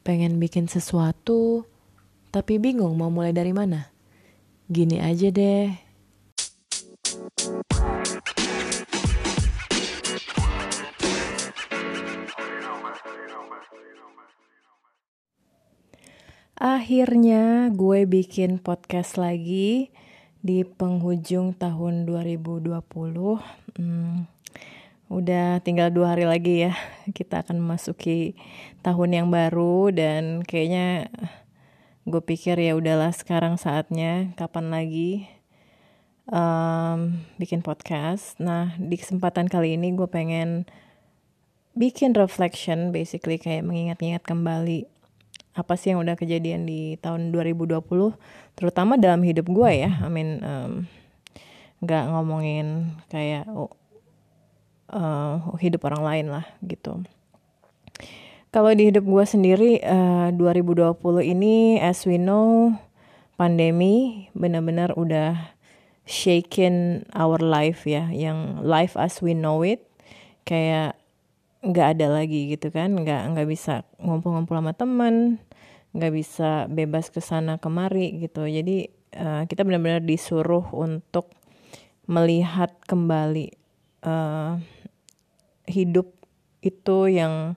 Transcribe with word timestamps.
pengen 0.00 0.40
bikin 0.40 0.66
sesuatu, 0.66 1.68
tapi 2.32 2.56
bingung 2.56 2.96
mau 2.96 3.12
mulai 3.12 3.36
dari 3.36 3.52
mana. 3.52 3.92
Gini 4.70 5.02
aja 5.02 5.28
deh. 5.28 5.90
Akhirnya 16.60 17.72
gue 17.72 18.04
bikin 18.04 18.60
podcast 18.60 19.16
lagi 19.16 19.88
di 20.44 20.60
penghujung 20.60 21.56
tahun 21.56 22.04
2020. 22.04 22.76
Hmm, 23.80 24.28
Udah 25.10 25.58
tinggal 25.66 25.90
dua 25.90 26.14
hari 26.14 26.22
lagi 26.22 26.70
ya, 26.70 26.78
kita 27.18 27.42
akan 27.42 27.58
memasuki 27.58 28.38
tahun 28.86 29.10
yang 29.10 29.26
baru 29.26 29.90
dan 29.90 30.46
kayaknya 30.46 31.10
gue 32.06 32.22
pikir 32.22 32.54
ya 32.54 32.78
udahlah 32.78 33.10
sekarang 33.10 33.58
saatnya 33.58 34.30
kapan 34.38 34.70
lagi 34.70 35.26
um, 36.30 37.18
bikin 37.42 37.58
podcast. 37.58 38.38
Nah 38.38 38.78
di 38.78 38.94
kesempatan 38.94 39.50
kali 39.50 39.74
ini 39.74 39.90
gue 39.98 40.06
pengen 40.06 40.70
bikin 41.74 42.14
reflection, 42.14 42.94
basically 42.94 43.34
kayak 43.34 43.66
mengingat-ingat 43.66 44.22
kembali 44.22 44.86
apa 45.58 45.74
sih 45.74 45.90
yang 45.90 46.06
udah 46.06 46.14
kejadian 46.14 46.70
di 46.70 46.94
tahun 47.02 47.34
2020, 47.34 47.82
terutama 48.54 48.94
dalam 48.94 49.26
hidup 49.26 49.50
gue 49.50 49.70
ya. 49.74 49.90
I 49.90 50.06
mean, 50.06 50.38
um, 50.46 50.72
nggak 51.82 52.04
ngomongin 52.14 52.94
kayak 53.10 53.50
oh, 53.50 53.74
uh, 54.90 55.54
hidup 55.62 55.86
orang 55.86 56.02
lain 56.02 56.26
lah 56.34 56.46
gitu. 56.66 57.02
Kalau 58.50 58.74
di 58.74 58.90
hidup 58.90 59.06
gue 59.06 59.24
sendiri 59.24 59.78
uh, 59.86 60.34
2020 60.34 60.98
ini 61.22 61.78
as 61.78 62.02
we 62.02 62.18
know 62.18 62.74
pandemi 63.38 64.26
benar-benar 64.34 64.98
udah 64.98 65.54
shaken 66.02 67.06
our 67.14 67.38
life 67.38 67.86
ya, 67.86 68.10
yang 68.10 68.58
life 68.66 68.98
as 68.98 69.22
we 69.22 69.38
know 69.38 69.62
it 69.62 69.86
kayak 70.42 70.98
nggak 71.62 71.94
ada 71.94 72.10
lagi 72.10 72.50
gitu 72.50 72.74
kan, 72.74 72.90
nggak 72.98 73.36
nggak 73.36 73.46
bisa 73.46 73.86
ngumpul-ngumpul 74.02 74.58
sama 74.58 74.74
teman, 74.74 75.38
nggak 75.94 76.12
bisa 76.12 76.66
bebas 76.66 77.14
ke 77.14 77.22
sana 77.22 77.62
kemari 77.62 78.18
gitu. 78.18 78.50
Jadi 78.50 78.90
uh, 79.14 79.46
kita 79.46 79.62
benar-benar 79.62 80.02
disuruh 80.02 80.66
untuk 80.74 81.30
melihat 82.10 82.74
kembali 82.90 83.54
uh, 84.02 84.58
hidup 85.70 86.10
itu 86.60 87.08
yang 87.08 87.56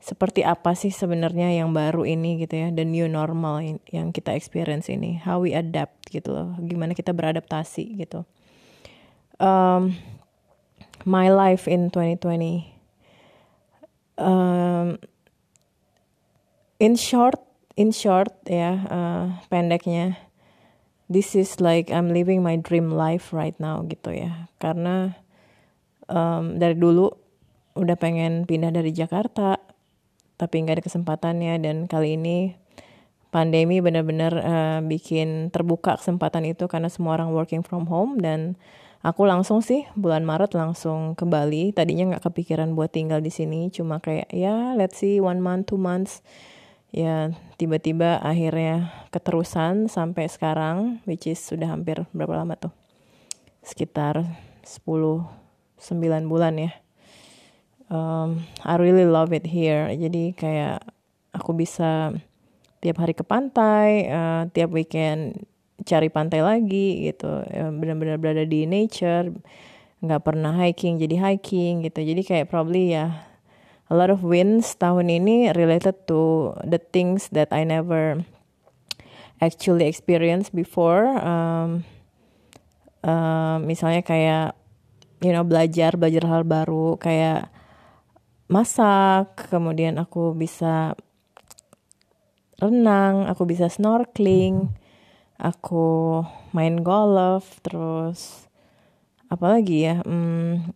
seperti 0.00 0.40
apa 0.40 0.72
sih 0.72 0.88
sebenarnya 0.88 1.52
yang 1.52 1.76
baru 1.76 2.08
ini 2.08 2.40
gitu 2.40 2.56
ya 2.56 2.68
the 2.72 2.88
new 2.88 3.04
normal 3.04 3.60
yang 3.92 4.16
kita 4.16 4.32
experience 4.32 4.88
ini 4.88 5.20
how 5.20 5.36
we 5.36 5.52
adapt 5.52 6.08
gitu 6.08 6.32
loh 6.32 6.56
gimana 6.64 6.96
kita 6.96 7.12
beradaptasi 7.12 8.00
gitu. 8.00 8.24
Um, 9.36 10.00
my 11.04 11.28
life 11.28 11.68
in 11.68 11.92
2020 11.92 12.64
um, 14.16 14.96
in 16.80 16.96
short 16.96 17.40
in 17.76 17.92
short 17.92 18.32
ya 18.48 18.72
uh, 18.88 19.24
pendeknya 19.52 20.16
this 21.10 21.34
is 21.34 21.58
like 21.58 21.90
I'm 21.90 22.08
living 22.14 22.40
my 22.40 22.54
dream 22.54 22.94
life 22.94 23.34
right 23.34 23.58
now 23.58 23.82
gitu 23.90 24.14
ya. 24.14 24.46
Karena 24.62 25.18
um, 26.06 26.56
dari 26.62 26.78
dulu 26.78 27.10
udah 27.74 27.96
pengen 27.98 28.46
pindah 28.48 28.74
dari 28.74 28.90
Jakarta 28.90 29.58
tapi 30.40 30.64
nggak 30.64 30.80
ada 30.80 30.84
kesempatannya. 30.88 31.54
Dan 31.60 31.84
kali 31.84 32.16
ini 32.16 32.56
pandemi 33.28 33.84
benar-benar 33.84 34.32
uh, 34.40 34.80
bikin 34.80 35.52
terbuka 35.52 36.00
kesempatan 36.00 36.48
itu 36.48 36.64
karena 36.64 36.88
semua 36.88 37.20
orang 37.20 37.36
working 37.36 37.60
from 37.60 37.84
home. 37.84 38.16
Dan 38.16 38.56
aku 39.04 39.28
langsung 39.28 39.60
sih 39.60 39.84
bulan 39.92 40.24
Maret 40.24 40.56
langsung 40.56 41.12
ke 41.12 41.28
Bali 41.28 41.76
tadinya 41.76 42.16
nggak 42.16 42.32
kepikiran 42.32 42.72
buat 42.72 42.88
tinggal 42.96 43.20
di 43.20 43.28
sini 43.28 43.68
cuma 43.68 44.00
kayak 44.00 44.28
ya 44.32 44.72
let's 44.76 44.96
see 44.96 45.20
one 45.20 45.44
month 45.44 45.68
two 45.68 45.76
months. 45.76 46.24
Ya 46.90 47.30
tiba-tiba 47.54 48.18
akhirnya 48.18 48.90
keterusan 49.14 49.86
sampai 49.86 50.26
sekarang 50.26 51.04
which 51.06 51.28
is 51.28 51.38
sudah 51.38 51.70
hampir 51.70 52.02
berapa 52.16 52.34
lama 52.34 52.56
tuh? 52.58 52.72
Sekitar 53.60 54.24
10 54.64 54.88
9 54.88 56.32
bulan 56.32 56.54
ya 56.58 56.72
um, 57.90 58.46
I 58.64 58.78
really 58.78 59.04
love 59.04 59.34
it 59.34 59.44
here. 59.44 59.90
Jadi 59.92 60.32
kayak 60.32 60.86
aku 61.34 61.52
bisa 61.52 62.14
tiap 62.80 62.96
hari 63.02 63.12
ke 63.12 63.26
pantai, 63.26 64.08
uh, 64.08 64.42
tiap 64.54 64.72
weekend 64.72 65.44
cari 65.84 66.08
pantai 66.08 66.40
lagi 66.40 67.10
gitu. 67.10 67.44
Ya, 67.50 67.68
benar-benar 67.68 68.16
berada 68.16 68.44
di 68.46 68.64
nature, 68.64 69.34
nggak 70.00 70.22
pernah 70.24 70.56
hiking 70.56 70.96
jadi 70.96 71.16
hiking 71.20 71.84
gitu. 71.84 72.00
Jadi 72.00 72.22
kayak 72.24 72.46
probably 72.48 72.96
ya 72.96 73.26
a 73.90 73.94
lot 73.98 74.08
of 74.08 74.22
wins 74.22 74.72
tahun 74.78 75.10
ini 75.10 75.50
related 75.52 76.06
to 76.06 76.54
the 76.62 76.78
things 76.78 77.28
that 77.34 77.50
I 77.50 77.66
never 77.66 78.22
actually 79.42 79.90
experienced 79.90 80.54
before. 80.54 81.10
Um, 81.20 81.84
uh, 83.04 83.60
misalnya 83.60 84.04
kayak 84.04 84.56
you 85.20 85.32
know 85.36 85.44
belajar 85.44 85.96
belajar 86.00 86.24
hal 86.24 86.48
baru 86.48 86.96
kayak 86.96 87.59
masak, 88.50 89.46
kemudian 89.46 89.96
aku 90.02 90.34
bisa 90.34 90.98
renang, 92.58 93.30
aku 93.30 93.46
bisa 93.46 93.70
snorkeling, 93.70 94.74
aku 95.38 96.20
main 96.50 96.82
golf, 96.82 97.62
terus 97.62 98.50
apalagi 99.30 99.86
ya, 99.86 100.02
hmm, 100.02 100.74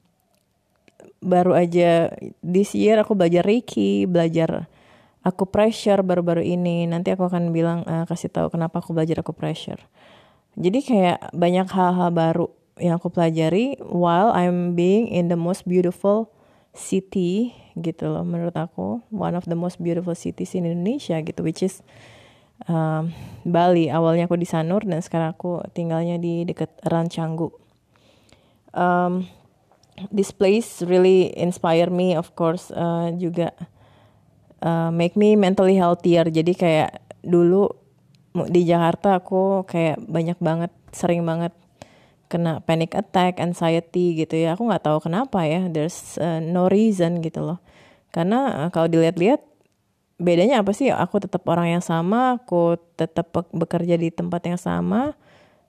baru 1.18 1.58
aja 1.58 2.14
this 2.40 2.78
year 2.78 3.02
aku 3.02 3.18
belajar 3.18 3.42
Reiki, 3.42 4.06
belajar 4.06 4.70
aku 5.26 5.48
pressure 5.50 6.06
baru-baru 6.06 6.46
ini. 6.46 6.86
Nanti 6.86 7.10
aku 7.10 7.26
akan 7.26 7.50
bilang 7.50 7.82
uh, 7.90 8.06
kasih 8.06 8.30
tahu 8.30 8.54
kenapa 8.54 8.78
aku 8.78 8.94
belajar 8.94 9.24
aku 9.24 9.34
pressure. 9.34 9.82
Jadi 10.54 10.86
kayak 10.86 11.34
banyak 11.34 11.66
hal-hal 11.66 12.14
baru 12.14 12.46
yang 12.78 13.02
aku 13.02 13.10
pelajari 13.10 13.74
while 13.82 14.30
I'm 14.30 14.78
being 14.78 15.10
in 15.10 15.26
the 15.26 15.38
most 15.38 15.66
beautiful 15.66 16.30
city 16.70 17.63
gitu 17.78 18.06
loh 18.06 18.22
menurut 18.22 18.54
aku 18.54 19.02
one 19.10 19.34
of 19.34 19.46
the 19.50 19.58
most 19.58 19.82
beautiful 19.82 20.14
cities 20.14 20.54
in 20.54 20.62
Indonesia 20.62 21.18
gitu 21.22 21.42
which 21.42 21.62
is 21.66 21.82
um, 22.70 23.10
Bali 23.42 23.90
awalnya 23.90 24.30
aku 24.30 24.38
di 24.38 24.46
Sanur 24.46 24.86
dan 24.86 25.02
sekarang 25.02 25.34
aku 25.34 25.62
tinggalnya 25.74 26.18
di 26.22 26.46
dekat 26.46 26.70
Rancanggu 26.86 27.50
um, 28.74 29.26
this 30.14 30.30
place 30.30 30.86
really 30.86 31.34
inspire 31.34 31.90
me 31.90 32.14
of 32.14 32.30
course 32.38 32.70
uh, 32.70 33.10
juga 33.18 33.50
uh, 34.62 34.94
make 34.94 35.18
me 35.18 35.34
mentally 35.34 35.74
healthier 35.74 36.30
jadi 36.30 36.52
kayak 36.54 36.90
dulu 37.26 37.74
di 38.50 38.66
Jakarta 38.66 39.18
aku 39.18 39.66
kayak 39.66 39.98
banyak 40.06 40.38
banget 40.38 40.70
sering 40.94 41.22
banget 41.26 41.54
kena 42.34 42.58
panic 42.66 42.98
attack, 42.98 43.38
anxiety 43.38 44.18
gitu 44.18 44.34
ya. 44.34 44.58
Aku 44.58 44.66
nggak 44.66 44.82
tahu 44.82 44.98
kenapa 45.06 45.46
ya. 45.46 45.70
There's 45.70 46.18
uh, 46.18 46.42
no 46.42 46.66
reason 46.66 47.22
gitu 47.22 47.46
loh. 47.46 47.62
Karena 48.14 48.66
uh, 48.66 48.70
kalau 48.70 48.86
dilihat-lihat 48.86 49.42
bedanya 50.22 50.62
apa 50.62 50.70
sih? 50.70 50.94
Aku 50.94 51.18
tetap 51.18 51.42
orang 51.50 51.74
yang 51.74 51.82
sama, 51.82 52.38
aku 52.38 52.78
tetap 52.94 53.34
bekerja 53.50 53.98
di 53.98 54.14
tempat 54.14 54.46
yang 54.46 54.60
sama 54.60 55.18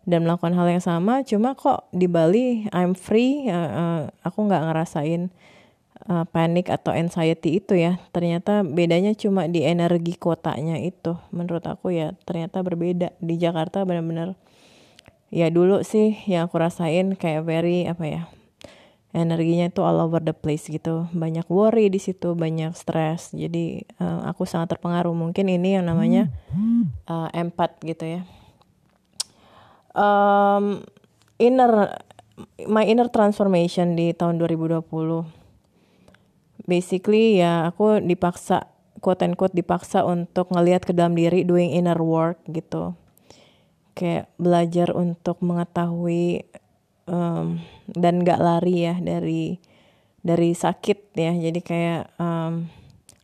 dan 0.05 0.21
melakukan 0.29 0.53
hal 0.53 0.69
yang 0.69 0.83
sama. 0.85 1.25
Cuma 1.25 1.57
kok 1.57 1.89
di 1.89 2.05
Bali 2.05 2.69
I'm 2.69 2.93
free, 2.93 3.49
uh, 3.49 3.57
uh, 3.73 3.99
aku 4.21 4.45
nggak 4.45 4.61
ngerasain 4.61 5.33
uh, 6.05 6.29
panic 6.29 6.69
atau 6.69 6.93
anxiety 6.93 7.57
itu 7.57 7.73
ya. 7.73 7.97
Ternyata 8.13 8.61
bedanya 8.61 9.17
cuma 9.17 9.49
di 9.49 9.65
energi 9.65 10.13
kotanya 10.13 10.77
itu. 10.77 11.17
Menurut 11.33 11.65
aku 11.65 11.89
ya 11.89 12.13
ternyata 12.29 12.61
berbeda. 12.61 13.17
Di 13.17 13.41
Jakarta 13.41 13.81
benar-benar 13.81 14.37
ya 15.33 15.49
dulu 15.49 15.81
sih 15.81 16.13
yang 16.29 16.45
aku 16.45 16.61
rasain 16.61 17.17
kayak 17.17 17.43
very 17.43 17.89
apa 17.89 18.05
ya 18.05 18.21
energinya 19.15 19.71
itu 19.71 19.79
all 19.79 20.03
over 20.03 20.19
the 20.19 20.35
place 20.35 20.67
gitu. 20.67 21.07
Banyak 21.15 21.47
worry 21.47 21.87
di 21.87 22.03
situ 22.03 22.35
banyak 22.35 22.75
stres 22.75 23.31
jadi 23.31 23.87
uh, 24.03 24.27
aku 24.27 24.43
sangat 24.43 24.75
terpengaruh. 24.75 25.15
Mungkin 25.15 25.47
ini 25.47 25.79
yang 25.79 25.87
namanya 25.87 26.27
uh, 27.07 27.31
empat 27.31 27.79
gitu 27.87 28.19
ya. 28.19 28.21
Um, 29.95 30.83
inner 31.39 31.95
my 32.67 32.83
inner 32.83 33.07
transformation 33.07 33.95
di 33.95 34.11
tahun 34.11 34.35
2020 34.43 34.83
basically 36.67 37.39
ya 37.39 37.71
aku 37.71 38.03
dipaksa 38.03 38.67
quote 38.99 39.21
and 39.23 39.37
quote 39.37 39.53
dipaksa 39.53 40.03
untuk 40.03 40.49
ngelihat 40.51 40.83
ke 40.83 40.91
dalam 40.91 41.13
diri 41.13 41.45
doing 41.45 41.71
inner 41.71 41.97
work 42.01 42.41
gitu. 42.49 42.97
Kayak 43.95 44.27
belajar 44.35 44.91
untuk 44.91 45.39
mengetahui 45.39 46.43
um, 47.09 47.61
dan 47.89 48.21
gak 48.21 48.41
lari 48.41 48.85
ya 48.89 48.95
dari 49.01 49.57
dari 50.25 50.57
sakit 50.57 51.13
ya. 51.13 51.31
Jadi 51.37 51.59
kayak 51.61 52.17
um, 52.17 52.69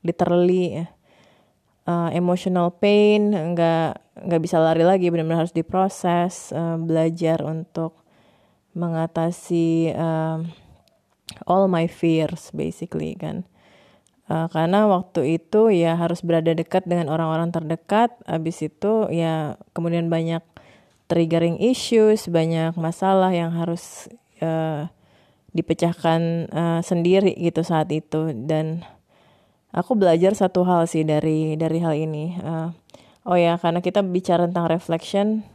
literally 0.05 0.81
ya. 0.81 0.87
Uh, 1.81 2.13
emotional 2.13 2.69
pain 2.77 3.33
nggak 3.33 3.97
nggak 4.13 4.41
bisa 4.45 4.61
lari 4.61 4.85
lagi. 4.85 5.09
Benar-benar 5.09 5.43
harus 5.43 5.55
diproses 5.57 6.53
uh, 6.53 6.77
belajar 6.77 7.41
untuk 7.41 7.97
mengatasi 8.77 9.89
uh, 9.97 10.45
all 11.49 11.65
my 11.65 11.89
fears 11.89 12.53
basically 12.53 13.17
kan. 13.17 13.49
Uh, 14.29 14.47
karena 14.53 14.87
waktu 14.87 15.41
itu 15.41 15.73
ya 15.73 15.97
harus 15.99 16.23
berada 16.23 16.53
dekat 16.53 16.85
dengan 16.85 17.09
orang-orang 17.09 17.49
terdekat. 17.49 18.13
Habis 18.29 18.61
itu 18.61 19.09
ya 19.09 19.57
kemudian 19.73 20.07
banyak 20.07 20.45
triggering 21.11 21.59
issues 21.59 22.31
banyak 22.31 22.71
masalah 22.79 23.35
yang 23.35 23.51
harus 23.51 24.07
uh, 24.39 24.87
dipecahkan 25.51 26.47
uh, 26.47 26.79
sendiri 26.79 27.35
gitu 27.35 27.67
saat 27.67 27.91
itu. 27.91 28.31
Dan 28.31 28.87
aku 29.75 29.99
belajar 29.99 30.31
satu 30.31 30.63
hal 30.63 30.87
sih 30.87 31.03
dari 31.03 31.59
dari 31.59 31.79
hal 31.83 31.95
ini 31.95 32.35
uh, 32.39 32.71
oh 33.27 33.35
ya 33.39 33.55
karena 33.59 33.79
kita 33.79 34.03
bicara 34.03 34.47
tentang 34.47 34.67
reflection 34.67 35.47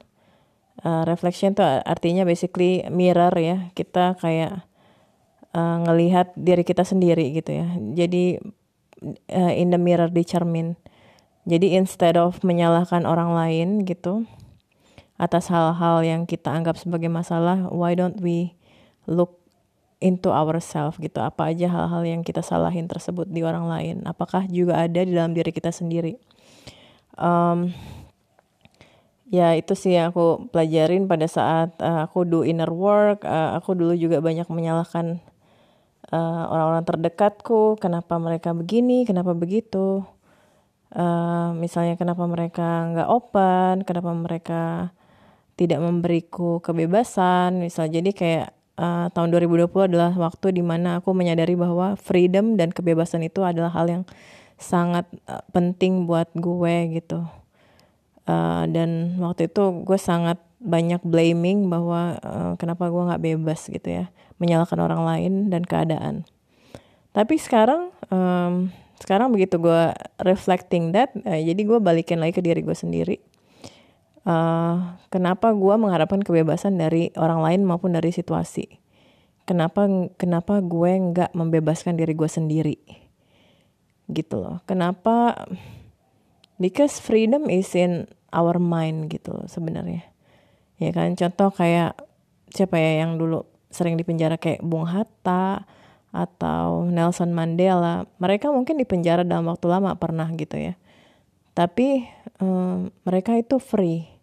uh, 0.85 1.05
reflection 1.05 1.53
itu 1.53 1.65
artinya 1.65 2.25
basically 2.25 2.85
mirror 2.89 3.33
ya 3.37 3.69
kita 3.77 4.17
kayak 4.17 4.65
uh, 5.53 5.77
ngelihat 5.85 6.33
diri 6.37 6.65
kita 6.65 6.85
sendiri 6.85 7.33
gitu 7.37 7.65
ya. 7.65 7.69
Jadi 7.97 8.41
uh, 9.33 9.53
in 9.53 9.73
the 9.73 9.81
mirror 9.81 10.09
di 10.09 10.25
cermin 10.25 10.77
jadi 11.47 11.79
instead 11.79 12.19
of 12.19 12.43
menyalahkan 12.43 13.07
orang 13.07 13.31
lain 13.31 13.69
gitu 13.87 14.27
atas 15.17 15.49
hal-hal 15.49 16.05
yang 16.05 16.29
kita 16.29 16.53
anggap 16.53 16.77
sebagai 16.77 17.09
masalah 17.09 17.73
why 17.73 17.97
don't 17.97 18.21
we 18.21 18.53
look 19.09 19.41
into 20.01 20.29
ourselves 20.29 21.01
gitu? 21.01 21.17
Apa 21.25 21.53
aja 21.53 21.73
hal-hal 21.73 22.05
yang 22.05 22.21
kita 22.21 22.45
salahin 22.45 22.85
tersebut 22.85 23.29
di 23.29 23.41
orang 23.41 23.65
lain? 23.65 23.97
Apakah 24.05 24.45
juga 24.49 24.85
ada 24.85 25.01
di 25.01 25.13
dalam 25.17 25.33
diri 25.33 25.51
kita 25.53 25.73
sendiri? 25.73 26.21
Um, 27.17 27.73
ya 29.33 29.57
itu 29.57 29.73
sih 29.73 29.97
yang 29.97 30.13
aku 30.13 30.53
pelajarin 30.53 31.09
pada 31.09 31.25
saat 31.27 31.73
uh, 31.81 32.05
aku 32.05 32.29
do 32.29 32.45
inner 32.45 32.69
work. 32.69 33.25
Uh, 33.25 33.57
aku 33.57 33.73
dulu 33.73 33.97
juga 33.97 34.21
banyak 34.21 34.47
menyalahkan 34.53 35.17
uh, 36.13 36.45
orang-orang 36.53 36.85
terdekatku. 36.85 37.81
Kenapa 37.81 38.21
mereka 38.21 38.53
begini? 38.53 39.09
Kenapa 39.09 39.33
begitu? 39.33 40.05
Uh, 40.93 41.57
misalnya 41.57 41.97
kenapa 41.97 42.29
mereka 42.29 42.93
nggak 42.93 43.09
open? 43.09 43.75
Kenapa 43.89 44.13
mereka 44.13 44.63
tidak 45.57 45.81
memberiku 45.81 46.61
kebebasan. 46.61 47.65
Misal 47.65 47.89
jadi 47.89 48.13
kayak 48.13 48.49
uh, 48.77 49.09
tahun 49.11 49.33
2020 49.33 49.91
adalah 49.93 50.13
waktu 50.15 50.53
di 50.55 50.63
mana 50.63 51.01
aku 51.01 51.17
menyadari 51.17 51.57
bahwa 51.57 51.97
freedom 51.97 52.61
dan 52.61 52.71
kebebasan 52.71 53.25
itu 53.25 53.43
adalah 53.43 53.73
hal 53.73 53.89
yang 53.89 54.05
sangat 54.61 55.09
uh, 55.27 55.43
penting 55.51 56.05
buat 56.05 56.29
gue 56.37 57.01
gitu. 57.01 57.25
Uh, 58.29 58.69
dan 58.69 59.17
waktu 59.23 59.49
itu 59.49 59.85
gue 59.87 59.99
sangat 59.99 60.37
banyak 60.61 61.01
blaming 61.05 61.69
bahwa 61.69 62.17
uh, 62.21 62.53
kenapa 62.57 62.89
gue 62.89 63.03
nggak 63.07 63.23
bebas 63.23 63.69
gitu 63.69 63.87
ya 64.03 64.05
menyalahkan 64.37 64.77
orang 64.81 65.03
lain 65.05 65.33
dan 65.49 65.65
keadaan. 65.65 66.29
Tapi 67.17 67.41
sekarang 67.41 67.93
um, 68.13 68.69
sekarang 69.01 69.33
begitu 69.33 69.57
gue 69.57 69.93
reflecting 70.21 70.93
that 70.93 71.13
uh, 71.25 71.41
jadi 71.41 71.61
gue 71.61 71.79
balikin 71.81 72.21
lagi 72.21 72.37
ke 72.37 72.43
diri 72.45 72.61
gue 72.61 72.77
sendiri 72.77 73.17
uh, 74.27 74.99
kenapa 75.09 75.55
gue 75.55 75.75
mengharapkan 75.79 76.21
kebebasan 76.21 76.77
dari 76.77 77.15
orang 77.17 77.41
lain 77.41 77.61
maupun 77.63 77.95
dari 77.95 78.11
situasi? 78.11 78.83
Kenapa 79.47 79.87
kenapa 80.19 80.59
gue 80.59 80.91
nggak 81.15 81.31
membebaskan 81.33 81.95
diri 81.95 82.13
gue 82.13 82.27
sendiri? 82.27 82.79
Gitu 84.11 84.35
loh. 84.37 84.61
Kenapa? 84.67 85.47
Because 86.59 86.99
freedom 86.99 87.47
is 87.47 87.71
in 87.79 88.11
our 88.35 88.59
mind 88.59 89.09
gitu 89.09 89.31
loh 89.31 89.47
sebenarnya. 89.47 90.03
Ya 90.83 90.91
kan? 90.91 91.15
Contoh 91.15 91.55
kayak 91.55 91.95
siapa 92.51 92.77
ya 92.77 93.07
yang 93.07 93.17
dulu 93.17 93.47
sering 93.71 93.95
dipenjara 93.95 94.37
kayak 94.37 94.65
Bung 94.67 94.91
Hatta 94.91 95.63
atau 96.11 96.89
Nelson 96.89 97.31
Mandela. 97.31 98.09
Mereka 98.19 98.51
mungkin 98.51 98.81
dipenjara 98.81 99.23
dalam 99.23 99.47
waktu 99.47 99.67
lama 99.71 99.95
pernah 99.95 100.27
gitu 100.35 100.59
ya. 100.59 100.75
Tapi 101.55 102.09
um, 102.43 102.91
mereka 103.05 103.37
itu 103.37 103.61
free 103.63 104.16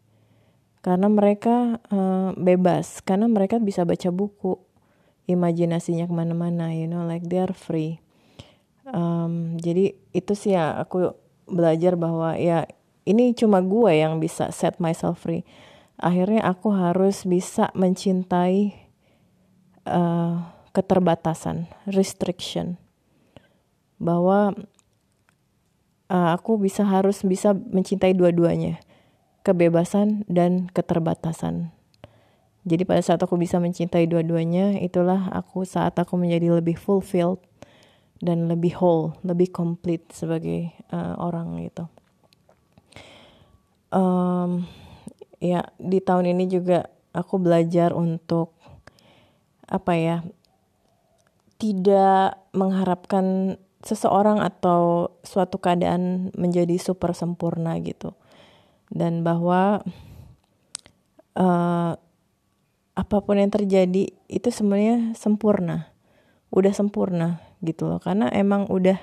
karena 0.84 1.08
mereka 1.08 1.80
uh, 1.88 2.36
bebas. 2.36 3.00
Karena 3.00 3.32
mereka 3.32 3.58
bisa 3.58 3.88
baca 3.88 4.12
buku. 4.12 4.60
Imajinasinya 5.24 6.04
ke 6.04 6.12
mana-mana 6.12 6.76
you 6.76 6.84
know 6.92 7.08
like 7.08 7.24
they 7.32 7.40
are 7.40 7.56
free. 7.56 8.04
Um, 8.84 9.56
jadi 9.56 9.96
itu 10.12 10.36
sih 10.36 10.60
ya 10.60 10.76
aku 10.76 11.16
belajar 11.48 11.96
bahwa 11.96 12.36
ya 12.36 12.68
ini 13.08 13.32
cuma 13.32 13.64
gue 13.64 13.96
yang 13.96 14.20
bisa 14.20 14.52
set 14.52 14.84
myself 14.84 15.24
free. 15.24 15.48
Akhirnya 15.96 16.44
aku 16.44 16.76
harus 16.76 17.24
bisa 17.24 17.72
mencintai 17.72 18.76
uh, 19.88 20.44
keterbatasan 20.76 21.72
restriction. 21.88 22.76
Bahwa 24.04 24.52
uh, 26.12 26.30
aku 26.36 26.60
bisa 26.60 26.84
harus 26.84 27.24
bisa 27.24 27.56
mencintai 27.56 28.12
dua-duanya 28.12 28.84
kebebasan 29.44 30.24
dan 30.32 30.72
keterbatasan. 30.72 31.76
Jadi 32.64 32.88
pada 32.88 33.04
saat 33.04 33.20
aku 33.20 33.36
bisa 33.36 33.60
mencintai 33.60 34.08
dua-duanya, 34.08 34.80
itulah 34.80 35.28
aku 35.36 35.68
saat 35.68 36.00
aku 36.00 36.16
menjadi 36.16 36.56
lebih 36.56 36.80
fulfilled 36.80 37.44
dan 38.24 38.48
lebih 38.48 38.80
whole, 38.80 39.20
lebih 39.28 39.52
complete 39.52 40.08
sebagai 40.16 40.72
uh, 40.96 41.20
orang 41.20 41.60
gitu. 41.60 41.92
Um, 43.92 44.64
ya 45.44 45.68
di 45.76 46.00
tahun 46.00 46.32
ini 46.32 46.48
juga 46.48 46.88
aku 47.12 47.36
belajar 47.36 47.92
untuk 47.92 48.56
apa 49.68 49.94
ya, 50.00 50.18
tidak 51.60 52.40
mengharapkan 52.56 53.60
seseorang 53.84 54.40
atau 54.40 55.12
suatu 55.28 55.60
keadaan 55.60 56.32
menjadi 56.40 56.80
super 56.80 57.12
sempurna 57.12 57.76
gitu 57.84 58.16
dan 58.94 59.26
bahwa 59.26 59.82
uh, 61.34 61.98
apa 62.94 63.18
pun 63.26 63.42
yang 63.42 63.50
terjadi 63.50 64.14
itu 64.30 64.50
sebenarnya 64.54 65.18
sempurna. 65.18 65.90
Udah 66.54 66.70
sempurna 66.70 67.42
gitu 67.66 67.90
loh. 67.90 67.98
Karena 67.98 68.30
emang 68.30 68.70
udah 68.70 69.02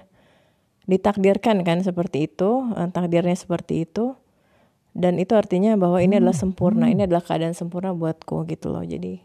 ditakdirkan 0.86 1.66
kan 1.66 1.82
seperti 1.82 2.30
itu 2.30 2.70
eh, 2.78 2.88
takdirnya 2.94 3.34
seperti 3.34 3.82
itu. 3.82 4.14
Dan 4.90 5.18
itu 5.22 5.38
artinya 5.38 5.74
bahwa 5.78 6.02
ini 6.02 6.18
adalah 6.18 6.34
hmm, 6.34 6.42
sempurna 6.46 6.86
hmm. 6.86 6.94
ini 6.94 7.02
adalah 7.06 7.22
keadaan 7.22 7.54
sempurna 7.54 7.90
buatku 7.94 8.46
gitu 8.46 8.70
loh. 8.70 8.86
Jadi 8.86 9.18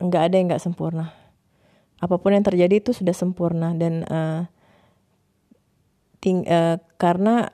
nggak 0.00 0.20
um, 0.20 0.26
ada 0.28 0.34
yang 0.36 0.52
nggak 0.52 0.64
sempurna. 0.64 1.16
Apa 2.00 2.16
pun 2.20 2.36
yang 2.36 2.44
terjadi 2.44 2.80
itu 2.80 2.92
sudah 2.92 3.12
sempurna. 3.16 3.72
Dan 3.76 4.04
uh, 4.08 4.48
ting 6.20 6.44
uh, 6.44 6.76
karena 7.00 7.52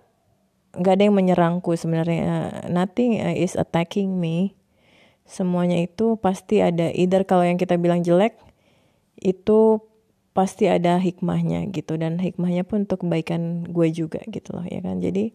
nggak 0.77 0.95
ada 1.01 1.05
yang 1.09 1.17
menyerangku 1.17 1.73
sebenarnya. 1.75 2.65
Nothing 2.69 3.21
uh, 3.21 3.35
is 3.35 3.57
attacking 3.57 4.17
me. 4.21 4.55
Semuanya 5.27 5.83
itu 5.83 6.15
pasti 6.21 6.63
ada 6.63 6.93
either 6.95 7.27
kalau 7.27 7.43
yang 7.43 7.59
kita 7.59 7.75
bilang 7.81 8.07
jelek 8.07 8.39
itu 9.19 9.83
pasti 10.37 10.69
ada 10.71 11.01
hikmahnya 11.01 11.67
gitu. 11.73 11.99
Dan 11.99 12.21
hikmahnya 12.21 12.63
pun 12.63 12.85
untuk 12.85 13.03
kebaikan 13.03 13.67
gue 13.67 13.89
juga 13.91 14.23
gitu 14.29 14.55
loh 14.55 14.67
ya 14.69 14.79
kan? 14.85 15.03
Jadi 15.03 15.35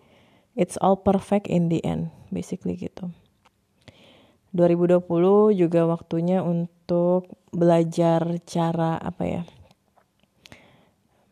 it's 0.56 0.80
all 0.80 0.96
perfect 0.96 1.50
in 1.50 1.68
the 1.68 1.84
end 1.84 2.14
basically 2.32 2.78
gitu. 2.80 3.12
2020 4.52 5.56
juga 5.56 5.88
waktunya 5.88 6.44
untuk 6.44 7.32
belajar 7.56 8.40
cara 8.44 9.00
apa 9.00 9.24
ya 9.24 9.44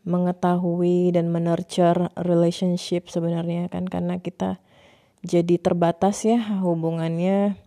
mengetahui 0.04 1.12
dan 1.12 1.28
menurture 1.28 2.08
relationship 2.16 3.12
sebenarnya 3.12 3.68
kan 3.68 3.84
karena 3.84 4.16
kita 4.16 4.56
jadi 5.20 5.60
terbatas 5.60 6.24
ya 6.24 6.40
hubungannya 6.64 7.60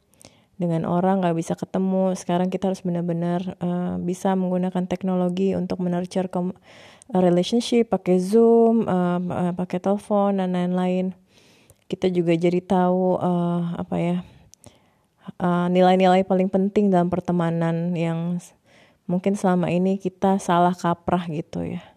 dengan 0.58 0.86
orang 0.90 1.22
nggak 1.22 1.38
bisa 1.38 1.54
ketemu. 1.54 2.18
Sekarang 2.18 2.50
kita 2.50 2.74
harus 2.74 2.82
benar-benar 2.82 3.58
uh, 3.62 4.02
bisa 4.02 4.34
menggunakan 4.34 4.86
teknologi 4.90 5.54
untuk 5.54 5.82
menurture 5.82 6.30
relationship 7.14 7.94
pakai 7.94 8.18
zoom 8.18 8.90
uh, 8.90 9.54
pakai 9.54 9.78
telepon 9.78 10.42
dan 10.42 10.58
lain-lain. 10.58 11.14
Kita 11.86 12.10
juga 12.10 12.34
jadi 12.34 12.58
tahu 12.64 13.22
uh, 13.22 13.78
apa 13.78 13.96
ya 14.02 14.18
nilai-nilai 15.46 16.26
uh, 16.26 16.28
paling 16.28 16.50
penting 16.50 16.90
dalam 16.90 17.08
pertemanan 17.08 17.94
yang 17.94 18.42
mungkin 19.06 19.38
selama 19.38 19.70
ini 19.70 20.02
kita 20.02 20.42
salah 20.42 20.74
kaprah 20.76 21.28
gitu 21.32 21.64
ya 21.64 21.93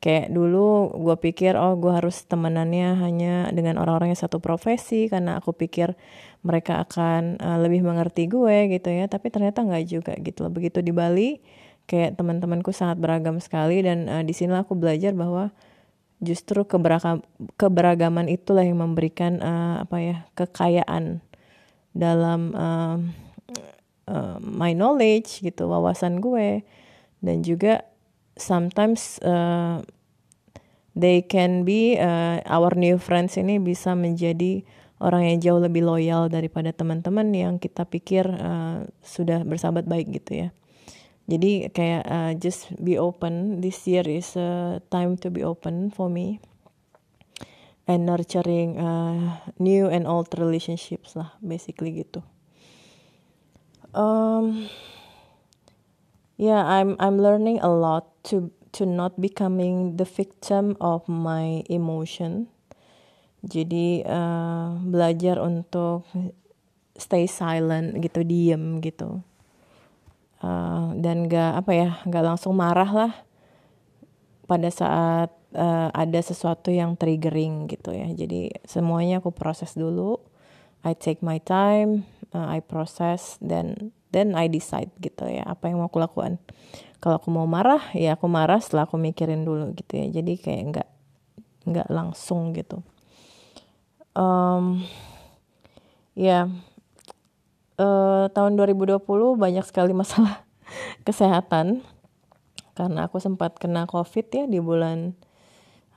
kayak 0.00 0.32
dulu 0.32 0.96
gue 0.96 1.16
pikir 1.20 1.60
oh 1.60 1.76
gue 1.76 1.92
harus 1.92 2.24
temenannya 2.24 2.96
hanya 3.04 3.34
dengan 3.52 3.76
orang-orang 3.76 4.16
yang 4.16 4.22
satu 4.24 4.40
profesi 4.40 5.12
karena 5.12 5.36
aku 5.36 5.52
pikir 5.52 5.92
mereka 6.40 6.80
akan 6.88 7.36
uh, 7.36 7.60
lebih 7.60 7.84
mengerti 7.84 8.24
gue 8.24 8.72
gitu 8.72 8.88
ya. 8.88 9.04
Tapi 9.06 9.28
ternyata 9.28 9.60
nggak 9.60 9.84
juga 9.84 10.12
gitu 10.16 10.48
loh. 10.48 10.52
Begitu 10.52 10.80
di 10.80 10.92
Bali 10.92 11.36
kayak 11.84 12.16
teman-temanku 12.16 12.72
sangat 12.72 12.96
beragam 12.96 13.36
sekali 13.44 13.84
dan 13.84 14.08
uh, 14.08 14.24
di 14.24 14.32
sini 14.32 14.56
aku 14.56 14.72
belajar 14.72 15.12
bahwa 15.12 15.52
justru 16.24 16.64
keberagam, 16.64 17.20
keberagaman 17.60 18.28
itulah 18.32 18.64
yang 18.64 18.80
memberikan 18.80 19.40
uh, 19.40 19.84
apa 19.84 19.96
ya 20.00 20.16
kekayaan 20.32 21.20
dalam 21.92 22.56
uh, 22.56 22.96
uh, 24.08 24.36
my 24.40 24.72
knowledge 24.72 25.44
gitu 25.44 25.68
wawasan 25.68 26.24
gue. 26.24 26.64
Dan 27.20 27.44
juga 27.44 27.84
sometimes 28.40 29.20
uh, 29.22 29.84
they 30.96 31.22
can 31.22 31.62
be 31.62 32.00
uh, 32.00 32.42
our 32.48 32.74
new 32.74 32.98
friends 32.98 33.38
ini 33.38 33.60
bisa 33.62 33.94
menjadi 33.94 34.64
orang 35.00 35.32
yang 35.32 35.38
jauh 35.40 35.60
lebih 35.60 35.84
loyal 35.84 36.28
daripada 36.28 36.72
teman-teman 36.76 37.32
yang 37.32 37.56
kita 37.56 37.88
pikir 37.88 38.28
uh, 38.28 38.84
sudah 39.00 39.44
bersahabat 39.44 39.88
baik 39.88 40.12
gitu 40.12 40.46
ya. 40.46 40.48
Jadi 41.30 41.70
kayak 41.70 42.04
uh, 42.10 42.32
just 42.36 42.74
be 42.82 42.98
open. 42.98 43.62
This 43.62 43.86
year 43.86 44.02
is 44.02 44.34
a 44.34 44.82
time 44.90 45.14
to 45.22 45.30
be 45.30 45.46
open 45.46 45.94
for 45.94 46.10
me 46.10 46.42
and 47.86 48.02
nurturing 48.02 48.76
uh, 48.82 49.38
new 49.62 49.86
and 49.86 50.10
old 50.10 50.26
relationships 50.34 51.14
lah, 51.14 51.30
basically 51.38 52.02
gitu. 52.02 52.20
Um, 53.94 54.66
yeah, 56.40 56.64
I'm 56.64 56.96
I'm 56.96 57.20
learning 57.20 57.60
a 57.60 57.68
lot 57.68 58.08
to 58.32 58.48
to 58.80 58.88
not 58.88 59.20
becoming 59.20 60.00
the 60.00 60.08
victim 60.08 60.80
of 60.80 61.04
my 61.04 61.60
emotion. 61.68 62.48
Jadi 63.44 64.04
uh, 64.08 64.80
belajar 64.80 65.36
untuk 65.40 66.08
stay 66.96 67.28
silent 67.28 68.00
gitu 68.00 68.24
diem 68.24 68.80
gitu. 68.80 69.20
Uh, 70.40 70.96
dan 70.96 71.28
gak 71.28 71.60
apa 71.60 71.72
ya 71.76 71.90
gak 72.08 72.24
langsung 72.24 72.56
marah 72.56 72.88
lah 72.88 73.12
pada 74.48 74.72
saat 74.72 75.28
uh, 75.52 75.92
ada 75.92 76.20
sesuatu 76.24 76.72
yang 76.72 76.96
triggering 76.96 77.68
gitu 77.68 77.92
ya. 77.92 78.08
Jadi 78.12 78.48
semuanya 78.64 79.20
aku 79.20 79.32
proses 79.32 79.76
dulu. 79.76 80.16
I 80.80 80.96
take 80.96 81.20
my 81.20 81.36
time 81.36 82.08
uh, 82.32 82.48
I 82.48 82.64
process 82.64 83.36
then 83.44 83.92
then 84.10 84.34
I 84.34 84.50
decide 84.50 84.90
gitu 84.98 85.26
ya 85.26 85.46
apa 85.46 85.70
yang 85.70 85.82
mau 85.82 85.88
aku 85.90 86.02
lakukan. 86.02 86.38
Kalau 87.00 87.16
aku 87.16 87.32
mau 87.32 87.48
marah 87.48 87.80
ya 87.96 88.14
aku 88.18 88.28
marah 88.28 88.60
setelah 88.60 88.84
aku 88.84 89.00
mikirin 89.00 89.46
dulu 89.46 89.72
gitu 89.74 89.96
ya. 89.96 90.06
Jadi 90.20 90.36
kayak 90.36 90.62
nggak 90.74 90.88
nggak 91.70 91.88
langsung 91.88 92.52
gitu. 92.52 92.82
Um, 94.12 94.82
ya 96.18 96.50
uh, 97.78 98.26
tahun 98.34 98.52
2020 98.58 99.00
banyak 99.38 99.64
sekali 99.64 99.94
masalah 99.94 100.44
kesehatan. 101.06 101.86
Karena 102.74 103.08
aku 103.08 103.20
sempat 103.20 103.56
kena 103.60 103.84
covid 103.84 104.26
ya 104.32 104.44
di 104.48 104.60
bulan 104.60 105.14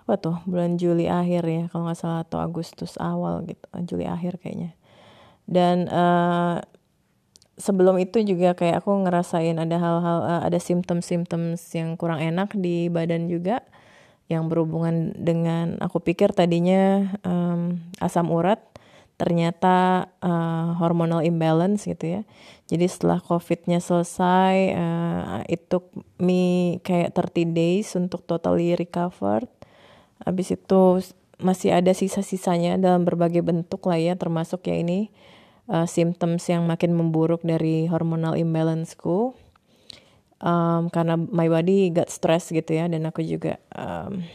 apa 0.04 0.20
tuh 0.20 0.36
bulan 0.44 0.76
Juli 0.76 1.08
akhir 1.08 1.48
ya 1.48 1.64
kalau 1.72 1.88
nggak 1.88 1.96
salah 1.96 2.28
atau 2.28 2.44
Agustus 2.44 3.00
awal 3.00 3.48
gitu 3.48 3.64
Juli 3.88 4.06
akhir 4.08 4.40
kayaknya. 4.44 4.76
Dan 5.44 5.88
uh, 5.92 6.60
sebelum 7.58 8.02
itu 8.02 8.22
juga 8.26 8.58
kayak 8.58 8.82
aku 8.82 9.06
ngerasain 9.06 9.58
ada 9.62 9.78
hal-hal 9.78 10.20
uh, 10.26 10.42
ada 10.46 10.58
simptom-simptom 10.58 11.54
yang 11.74 11.96
kurang 12.00 12.20
enak 12.22 12.54
di 12.58 12.90
badan 12.90 13.30
juga 13.30 13.62
yang 14.32 14.48
berhubungan 14.48 15.14
dengan 15.20 15.78
aku 15.84 16.00
pikir 16.00 16.34
tadinya 16.34 17.14
um, 17.28 17.78
asam 18.00 18.32
urat 18.32 18.64
ternyata 19.14 20.10
uh, 20.26 20.74
hormonal 20.82 21.22
imbalance 21.22 21.86
gitu 21.86 22.20
ya. 22.20 22.22
Jadi 22.66 22.90
setelah 22.90 23.22
covidnya 23.22 23.78
selesai, 23.78 24.56
uh, 24.74 25.40
it 25.46 25.70
took 25.70 25.94
me 26.18 26.76
kayak 26.82 27.14
30 27.14 27.54
days 27.54 27.94
untuk 27.94 28.26
totally 28.26 28.74
recovered. 28.74 29.46
Habis 30.26 30.58
itu 30.58 30.82
masih 31.38 31.78
ada 31.78 31.94
sisa-sisanya 31.94 32.82
dalam 32.82 33.06
berbagai 33.06 33.46
bentuk 33.46 33.86
lah 33.86 34.02
ya, 34.02 34.18
termasuk 34.18 34.66
ya 34.66 34.82
ini 34.82 35.14
uh, 35.70 35.88
symptoms 35.88 36.48
yang 36.50 36.68
makin 36.68 36.96
memburuk 36.96 37.44
dari 37.44 37.88
hormonal 37.88 38.36
imbalanceku. 38.36 39.36
Um, 40.44 40.92
karena 40.92 41.16
my 41.16 41.48
body 41.48 41.88
got 41.96 42.12
stress 42.12 42.52
gitu 42.52 42.76
ya 42.76 42.92
dan 42.92 43.08
aku 43.08 43.24
juga 43.24 43.64
um, 43.80 44.28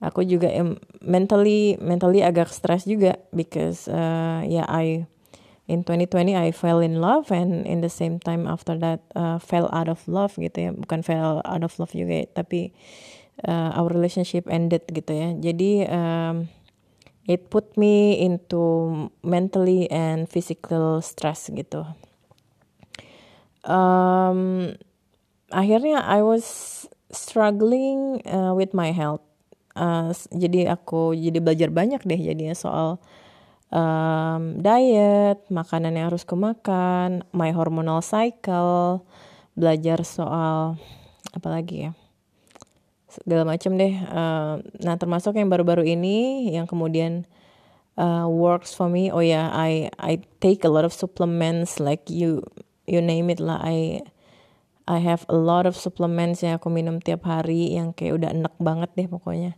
aku 0.00 0.24
juga 0.24 0.48
mentally 1.04 1.76
mentally 1.76 2.24
agak 2.24 2.48
stress 2.48 2.88
juga 2.88 3.20
because 3.28 3.84
uh, 3.84 4.40
ya 4.48 4.64
yeah, 4.64 4.66
I 4.66 5.04
in 5.70 5.86
2020 5.86 6.34
I 6.34 6.50
fell 6.50 6.82
in 6.82 6.98
love 6.98 7.30
and 7.30 7.62
in 7.62 7.84
the 7.84 7.92
same 7.92 8.18
time 8.18 8.48
after 8.50 8.74
that 8.80 9.04
uh, 9.14 9.38
fell 9.38 9.70
out 9.70 9.86
of 9.86 10.02
love 10.10 10.34
gitu 10.34 10.58
ya. 10.58 10.70
Bukan 10.74 11.06
fell 11.06 11.44
out 11.46 11.62
of 11.62 11.78
love 11.78 11.94
juga 11.94 12.24
ya, 12.24 12.26
tapi 12.32 12.74
uh, 13.46 13.78
our 13.78 13.86
relationship 13.86 14.50
ended 14.50 14.82
gitu 14.90 15.14
ya. 15.14 15.30
Jadi 15.38 15.86
um, 15.86 16.50
it 17.30 17.46
put 17.46 17.78
me 17.78 18.18
into 18.18 19.06
mentally 19.22 19.86
and 19.94 20.26
physical 20.26 20.98
stress 20.98 21.46
gitu 21.54 21.86
um, 23.64 24.72
akhirnya 25.52 26.00
I 26.00 26.22
was 26.24 26.44
struggling 27.10 28.22
uh, 28.24 28.54
with 28.54 28.72
my 28.72 28.94
health. 28.94 29.24
Uh, 29.74 30.10
jadi 30.34 30.74
aku 30.74 31.14
jadi 31.14 31.38
belajar 31.38 31.70
banyak 31.70 32.02
deh 32.02 32.18
jadinya 32.18 32.58
soal 32.58 32.98
um, 33.70 34.58
diet, 34.58 35.46
makanan 35.46 35.94
yang 35.94 36.10
harus 36.10 36.26
kemakan, 36.26 37.22
my 37.30 37.54
hormonal 37.54 38.02
cycle, 38.02 39.06
belajar 39.54 40.02
soal 40.02 40.78
apa 41.30 41.48
lagi 41.48 41.86
ya 41.86 41.92
segala 43.10 43.42
macam 43.42 43.74
deh. 43.74 43.94
Uh, 44.06 44.62
nah 44.80 44.94
termasuk 44.94 45.34
yang 45.34 45.50
baru-baru 45.50 45.82
ini 45.82 46.50
yang 46.54 46.70
kemudian 46.70 47.26
uh, 47.98 48.30
works 48.30 48.72
for 48.72 48.86
me. 48.86 49.10
Oh 49.10 49.20
ya, 49.20 49.28
yeah, 49.28 49.46
I 49.50 49.90
I 49.98 50.22
take 50.38 50.62
a 50.62 50.72
lot 50.72 50.86
of 50.86 50.94
supplements 50.94 51.82
like 51.82 52.06
you 52.06 52.46
you 52.86 53.02
name 53.02 53.28
it 53.28 53.42
lah. 53.42 53.58
I 53.60 54.06
I 54.90 54.98
have 54.98 55.26
a 55.30 55.38
lot 55.38 55.68
of 55.68 55.78
supplements 55.78 56.42
yang 56.42 56.58
aku 56.58 56.72
minum 56.72 56.98
tiap 56.98 57.28
hari 57.28 57.74
yang 57.74 57.94
kayak 57.94 58.22
udah 58.22 58.30
enak 58.34 58.54
banget 58.58 58.90
deh 58.96 59.06
pokoknya. 59.06 59.54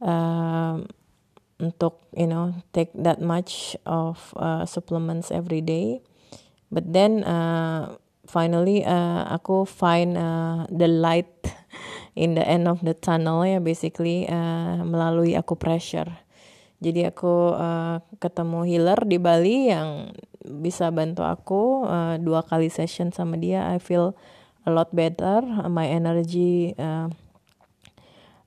Um, 0.00 0.88
untuk 1.60 2.00
you 2.16 2.24
know 2.24 2.56
take 2.72 2.88
that 2.96 3.20
much 3.20 3.76
of 3.84 4.32
uh, 4.36 4.64
supplements 4.64 5.28
every 5.28 5.60
day. 5.60 6.00
But 6.70 6.92
then 6.92 7.24
uh, 7.26 7.98
finally 8.28 8.86
uh, 8.86 9.26
aku 9.28 9.66
find 9.66 10.14
uh, 10.14 10.64
the 10.70 10.86
light 10.86 11.30
in 12.18 12.34
the 12.34 12.44
end 12.44 12.66
of 12.66 12.82
the 12.82 12.94
tunnel 12.96 13.46
ya 13.46 13.62
basically 13.62 14.26
uh, 14.26 14.82
melalui 14.82 15.38
aku 15.38 15.54
pressure. 15.54 16.08
Jadi 16.80 17.04
aku 17.04 17.52
uh, 17.52 18.00
ketemu 18.16 18.64
healer 18.64 19.00
di 19.04 19.20
Bali 19.20 19.68
yang 19.68 20.16
bisa 20.40 20.88
bantu 20.88 21.28
aku 21.28 21.84
uh, 21.84 22.16
dua 22.16 22.40
kali 22.40 22.72
session 22.72 23.12
sama 23.12 23.36
dia. 23.36 23.68
I 23.68 23.76
feel 23.76 24.16
a 24.64 24.72
lot 24.72 24.88
better. 24.96 25.44
My 25.68 25.84
energy 25.84 26.72
uh, 26.80 27.12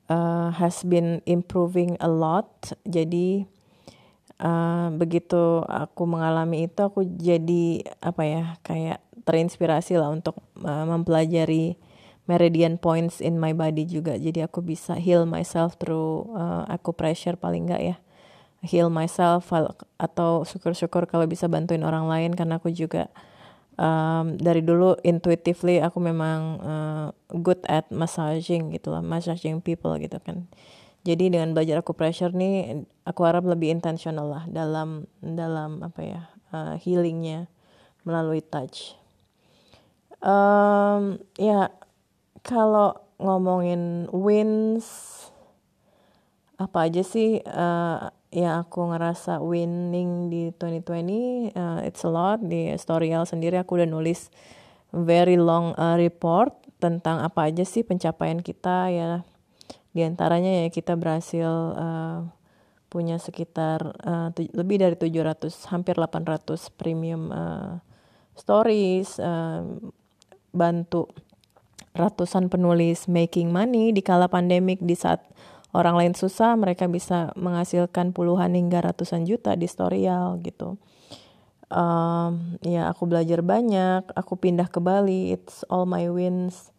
uh, 0.10 0.50
has 0.58 0.82
been 0.82 1.22
improving 1.30 1.94
a 2.02 2.10
lot. 2.10 2.74
Jadi 2.90 3.46
uh, 4.42 4.90
begitu 4.98 5.62
aku 5.70 6.10
mengalami 6.10 6.66
itu, 6.66 6.82
aku 6.82 7.06
jadi 7.06 7.86
apa 8.02 8.24
ya 8.26 8.44
kayak 8.66 8.98
terinspirasi 9.30 10.02
lah 10.02 10.10
untuk 10.10 10.42
uh, 10.66 10.90
mempelajari 10.90 11.78
meridian 12.24 12.80
points 12.80 13.20
in 13.20 13.36
my 13.36 13.52
body 13.52 13.84
juga. 13.84 14.16
Jadi 14.16 14.40
aku 14.44 14.64
bisa 14.64 14.96
heal 14.96 15.28
myself 15.28 15.76
through 15.76 16.32
uh, 16.36 16.94
pressure 16.96 17.36
paling 17.36 17.68
enggak 17.68 17.82
ya. 17.84 17.96
Heal 18.64 18.88
myself 18.88 19.52
atau 20.00 20.48
syukur-syukur 20.48 21.04
kalau 21.04 21.28
bisa 21.28 21.52
bantuin 21.52 21.84
orang 21.84 22.08
lain 22.08 22.32
karena 22.32 22.64
aku 22.64 22.72
juga 22.72 23.12
um, 23.76 24.40
dari 24.40 24.64
dulu 24.64 24.96
intuitively 25.04 25.84
aku 25.84 26.00
memang 26.00 26.40
uh, 26.64 27.08
good 27.44 27.60
at 27.68 27.90
massaging 27.92 28.72
gitu 28.72 28.96
lah 28.96 29.04
massaging 29.04 29.60
people 29.60 29.92
gitu 30.00 30.16
kan. 30.24 30.48
Jadi 31.04 31.36
dengan 31.36 31.52
belajar 31.52 31.84
aku 31.84 31.92
pressure 31.92 32.32
nih 32.32 32.88
aku 33.04 33.28
harap 33.28 33.44
lebih 33.44 33.76
intentional 33.76 34.32
lah 34.32 34.44
dalam 34.48 35.12
dalam 35.20 35.84
apa 35.84 36.00
ya 36.00 36.22
uh, 36.56 36.80
healingnya 36.80 37.52
melalui 38.08 38.40
touch. 38.40 38.96
Um, 40.24 41.20
ya 41.36 41.68
kalau 42.44 43.00
ngomongin 43.18 44.12
wins 44.12 45.10
apa 46.60 46.92
aja 46.92 47.02
sih 47.02 47.40
uh, 47.44 48.12
ya 48.30 48.62
aku 48.62 48.94
ngerasa 48.94 49.42
winning 49.42 50.28
di 50.28 50.52
2020 50.60 51.56
uh, 51.56 51.80
it's 51.88 52.04
a 52.04 52.12
lot. 52.12 52.44
Di 52.44 52.76
Storyal 52.76 53.24
sendiri 53.24 53.58
aku 53.58 53.80
udah 53.80 53.90
nulis 53.90 54.28
very 54.94 55.40
long 55.40 55.74
uh, 55.80 55.96
report 55.98 56.54
tentang 56.78 57.24
apa 57.24 57.50
aja 57.50 57.64
sih 57.64 57.82
pencapaian 57.82 58.44
kita 58.44 58.92
ya. 58.92 59.12
Di 59.96 60.04
antaranya 60.04 60.66
ya 60.66 60.68
kita 60.70 61.00
berhasil 61.00 61.50
uh, 61.80 62.28
punya 62.92 63.18
sekitar 63.18 63.98
uh, 64.06 64.30
lebih 64.54 64.78
dari 64.84 64.94
700 64.94 65.50
hampir 65.74 65.98
800 65.98 66.54
premium 66.78 67.34
uh, 67.34 67.82
stories 68.38 69.18
uh, 69.18 69.66
bantu 70.54 71.10
ratusan 71.94 72.50
penulis 72.50 73.06
making 73.06 73.54
money 73.54 73.94
di 73.94 74.02
kala 74.02 74.26
pandemik 74.26 74.82
di 74.82 74.98
saat 74.98 75.22
orang 75.74 75.98
lain 75.98 76.14
susah 76.14 76.54
mereka 76.58 76.86
bisa 76.86 77.34
menghasilkan 77.38 78.14
puluhan 78.14 78.54
hingga 78.54 78.82
ratusan 78.82 79.26
juta 79.26 79.58
di 79.58 79.66
Storyal 79.66 80.42
gitu. 80.42 80.78
Um, 81.74 82.62
ya 82.62 82.86
aku 82.94 83.10
belajar 83.10 83.42
banyak 83.42 84.06
aku 84.14 84.38
pindah 84.38 84.70
ke 84.70 84.78
Bali 84.78 85.34
it's 85.34 85.66
all 85.74 85.90
my 85.90 86.06
wins. 86.10 86.70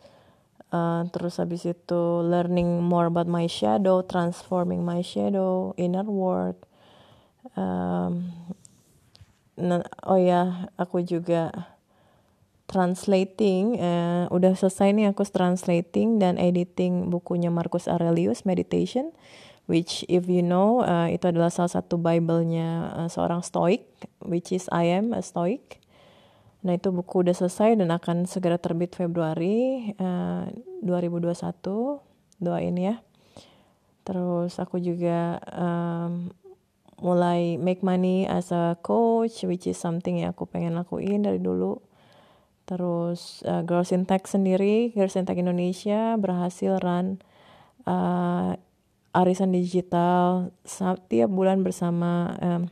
Uh, 0.75 1.07
terus 1.15 1.39
habis 1.39 1.63
itu 1.67 2.03
learning 2.27 2.83
more 2.83 3.07
about 3.07 3.31
my 3.31 3.47
shadow 3.47 4.03
transforming 4.03 4.83
my 4.83 5.03
shadow 5.03 5.75
inner 5.79 6.07
world. 6.07 6.59
Um, 7.55 8.35
oh 10.07 10.19
ya 10.19 10.71
aku 10.75 11.07
juga 11.07 11.74
translating 12.65 13.77
uh, 13.79 14.25
udah 14.33 14.57
selesai 14.57 14.97
nih 14.97 15.13
aku 15.13 15.25
translating 15.29 16.17
dan 16.17 16.41
editing 16.41 17.13
bukunya 17.13 17.53
Marcus 17.53 17.87
Aurelius 17.87 18.49
Meditation 18.49 19.13
which 19.67 20.05
if 20.09 20.29
you 20.29 20.45
know 20.45 20.85
uh, 20.85 21.09
itu 21.09 21.29
adalah 21.29 21.49
salah 21.49 21.73
satu 21.73 21.97
Bible-nya 21.97 22.93
uh, 22.93 23.09
seorang 23.09 23.41
Stoik, 23.41 23.89
which 24.21 24.53
is 24.53 24.69
I 24.69 24.93
am 24.93 25.17
a 25.17 25.25
Stoic. 25.25 25.81
Nah 26.65 26.77
itu 26.77 26.93
buku 26.93 27.25
udah 27.25 27.37
selesai 27.37 27.77
dan 27.77 27.93
akan 27.93 28.25
segera 28.25 28.57
terbit 28.57 28.97
Februari 28.97 29.93
uh, 30.01 30.49
2021, 30.85 31.41
doain 32.41 32.77
ya. 32.77 33.01
Terus 34.05 34.61
aku 34.61 34.77
juga 34.81 35.41
um, 35.49 36.29
mulai 37.01 37.57
make 37.57 37.81
money 37.81 38.29
as 38.29 38.53
a 38.53 38.77
coach, 38.85 39.45
which 39.49 39.65
is 39.65 39.81
something 39.81 40.21
yang 40.21 40.37
aku 40.37 40.45
pengen 40.45 40.77
lakuin 40.77 41.25
dari 41.25 41.41
dulu. 41.41 41.81
Terus 42.65 43.45
uh, 43.45 43.61
Girls 43.61 43.93
in 43.93 44.09
Tech 44.09 44.25
sendiri, 44.25 44.97
Girls 44.97 45.17
in 45.21 45.29
Tech 45.29 45.37
Indonesia 45.37 46.17
berhasil 46.17 46.81
run 46.81 47.21
uh, 47.85 48.57
arisan 49.13 49.53
digital 49.53 50.51
setiap 50.65 51.29
bulan 51.29 51.61
bersama 51.61 52.35
um, 52.41 52.63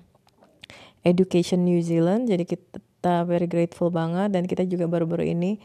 Education 1.04 1.68
New 1.68 1.84
Zealand. 1.84 2.32
Jadi 2.32 2.48
kita 2.48 3.28
very 3.28 3.44
grateful 3.46 3.92
banget 3.92 4.32
dan 4.32 4.48
kita 4.48 4.64
juga 4.64 4.88
baru-baru 4.88 5.36
ini 5.36 5.60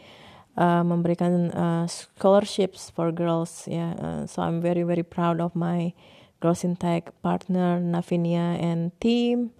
uh, 0.59 0.83
memberikan 0.83 1.53
uh, 1.55 1.85
scholarships 1.87 2.91
for 2.91 3.15
girls 3.15 3.65
ya. 3.65 3.73
Yeah. 3.73 3.91
Uh, 3.97 4.21
so 4.27 4.43
I'm 4.43 4.59
very 4.59 4.83
very 4.83 5.07
proud 5.07 5.39
of 5.39 5.55
my 5.55 5.95
Girls 6.37 6.61
in 6.61 6.77
Tech 6.77 7.09
partner 7.25 7.81
Navinia 7.81 8.61
and 8.61 8.93
team 9.01 9.57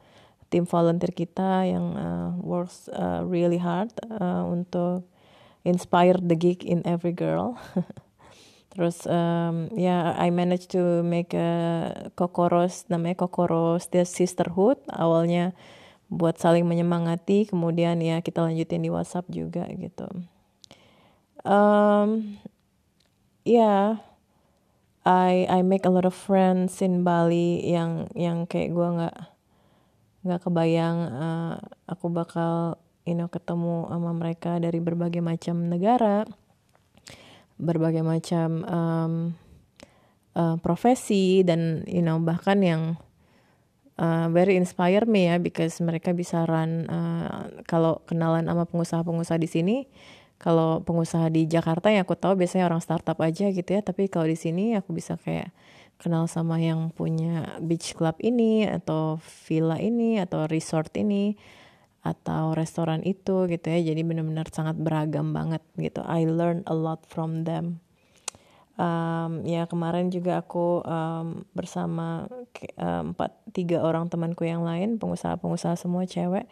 tim 0.49 0.63
volunteer 0.63 1.11
kita 1.11 1.67
yang 1.67 1.95
uh, 1.95 2.31
works 2.39 2.87
uh, 2.95 3.23
really 3.27 3.59
hard 3.59 3.91
uh, 4.07 4.47
untuk 4.47 5.03
inspire 5.67 6.15
the 6.15 6.35
geek 6.35 6.63
in 6.63 6.83
every 6.87 7.11
girl. 7.11 7.59
Terus 8.77 9.09
um, 9.09 9.73
ya 9.73 9.89
yeah, 9.89 10.03
I 10.15 10.29
managed 10.29 10.69
to 10.77 11.01
make 11.01 11.33
a 11.33 11.49
kokoros 12.13 12.85
namanya 12.93 13.25
kokoros 13.25 13.89
the 13.89 14.05
sisterhood 14.05 14.77
awalnya 14.93 15.57
buat 16.07 16.39
saling 16.39 16.63
menyemangati 16.63 17.51
kemudian 17.51 17.99
ya 17.99 18.23
kita 18.23 18.45
lanjutin 18.45 18.85
di 18.85 18.93
WhatsApp 18.93 19.27
juga 19.33 19.67
gitu. 19.75 20.07
Um, 21.43 22.37
yeah, 23.43 23.99
I 25.07 25.47
I 25.49 25.59
make 25.65 25.83
a 25.87 25.91
lot 25.91 26.05
of 26.05 26.15
friends 26.15 26.79
in 26.83 27.01
Bali 27.01 27.65
yang 27.65 28.11
yang 28.13 28.45
kayak 28.45 28.77
gue 28.77 28.87
nggak 28.87 29.17
nggak 30.27 30.43
kebayang 30.43 30.97
uh, 31.07 31.55
aku 31.87 32.11
bakal 32.11 32.77
you 33.07 33.15
know 33.15 33.31
ketemu 33.31 33.87
sama 33.87 34.11
mereka 34.11 34.59
dari 34.59 34.83
berbagai 34.83 35.23
macam 35.23 35.71
negara 35.71 36.27
berbagai 37.57 38.05
macam 38.05 38.49
um, 38.67 39.13
uh, 40.37 40.55
profesi 40.61 41.41
dan 41.41 41.81
you 41.89 42.05
know 42.05 42.21
bahkan 42.21 42.61
yang 42.61 42.81
uh, 43.97 44.29
very 44.29 44.55
inspire 44.55 45.03
me 45.09 45.31
ya 45.31 45.41
because 45.41 45.81
mereka 45.81 46.13
bisa 46.13 46.45
run 46.45 46.85
uh, 46.87 47.49
kalau 47.65 48.05
kenalan 48.05 48.45
sama 48.45 48.63
pengusaha-pengusaha 48.69 49.39
di 49.41 49.49
sini 49.49 49.77
kalau 50.37 50.85
pengusaha 50.85 51.33
di 51.33 51.49
Jakarta 51.49 51.89
yang 51.89 52.05
aku 52.05 52.13
tahu 52.13 52.37
biasanya 52.37 52.69
orang 52.69 52.81
startup 52.81 53.17
aja 53.25 53.49
gitu 53.49 53.69
ya 53.73 53.81
tapi 53.81 54.05
kalau 54.05 54.29
di 54.29 54.37
sini 54.37 54.77
aku 54.77 54.93
bisa 54.93 55.17
kayak 55.17 55.49
kenal 55.97 56.29
sama 56.29 56.61
yang 56.61 56.93
punya 56.93 57.57
beach 57.61 57.97
club 57.97 58.17
ini 58.21 58.65
atau 58.69 59.17
villa 59.45 59.81
ini 59.81 60.21
atau 60.21 60.45
resort 60.45 60.93
ini 60.97 61.33
atau 62.05 62.55
restoran 62.55 63.03
itu 63.03 63.49
gitu 63.51 63.65
ya. 63.67 63.81
Jadi 63.81 64.01
benar-benar 64.05 64.47
sangat 64.53 64.79
beragam 64.79 65.35
banget 65.35 65.61
gitu. 65.75 66.05
I 66.05 66.23
learn 66.29 66.63
a 66.69 66.75
lot 66.77 67.03
from 67.09 67.43
them. 67.43 67.81
Um, 68.77 69.41
ya 69.41 69.65
kemarin 69.65 70.13
juga 70.13 70.45
aku 70.45 70.85
um, 70.85 71.49
bersama 71.57 72.29
empat 72.77 73.31
um, 73.33 73.49
tiga 73.49 73.81
orang 73.81 74.05
temanku 74.05 74.45
yang 74.45 74.61
lain 74.61 75.01
pengusaha-pengusaha 75.01 75.73
semua 75.73 76.05
cewek 76.05 76.45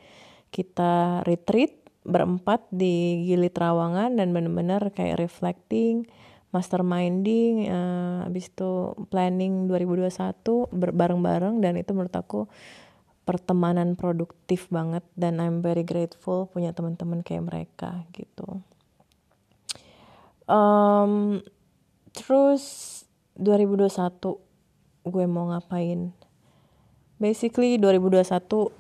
kita 0.50 1.22
retreat 1.30 1.86
berempat 2.02 2.66
di 2.74 3.26
Gili 3.30 3.54
Trawangan 3.54 4.18
dan 4.18 4.34
benar-benar 4.34 4.90
kayak 4.94 5.22
reflecting 5.22 6.10
masterminding 6.56 7.68
uh, 7.68 8.24
habis 8.24 8.48
itu 8.48 8.96
planning 9.12 9.68
2021 9.68 10.72
bareng-bareng 10.72 11.60
dan 11.60 11.76
itu 11.76 11.92
menurut 11.92 12.16
aku 12.16 12.48
pertemanan 13.28 14.00
produktif 14.00 14.72
banget 14.72 15.04
dan 15.20 15.44
I'm 15.44 15.60
very 15.60 15.84
grateful 15.84 16.48
punya 16.48 16.72
teman-teman 16.72 17.26
kayak 17.26 17.44
mereka 17.44 18.08
gitu. 18.16 18.64
Um, 20.48 21.42
terus 22.14 23.04
2021 23.36 24.40
gue 25.10 25.26
mau 25.26 25.52
ngapain? 25.52 26.14
Basically 27.18 27.82
2021 27.82 28.72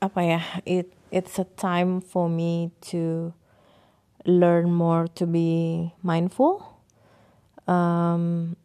apa 0.00 0.20
ya? 0.22 0.40
It 0.64 0.94
it's 1.10 1.38
a 1.38 1.46
time 1.58 1.98
for 1.98 2.30
me 2.30 2.70
to 2.94 3.34
learn 4.26 4.70
more 4.70 5.06
to 5.18 5.26
be 5.26 5.92
mindful. 6.02 6.73
Um, 7.64 8.56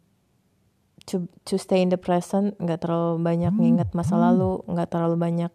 to 1.10 1.26
to 1.48 1.58
stay 1.58 1.82
in 1.82 1.90
the 1.90 1.98
present 1.98 2.54
nggak 2.62 2.86
terlalu 2.86 3.18
banyak 3.18 3.50
hmm. 3.50 3.60
nginget 3.60 3.90
masa 3.96 4.14
hmm. 4.14 4.24
lalu 4.30 4.50
nggak 4.70 4.90
terlalu 4.94 5.16
banyak 5.18 5.52